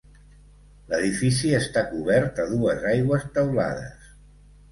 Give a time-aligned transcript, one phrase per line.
[0.93, 4.11] L'edifici està cobert a dues aigües teulades.